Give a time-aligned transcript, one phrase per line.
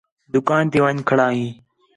[0.03, 1.47] تی دُکان تی ون٘ڄ کھڑا ہِے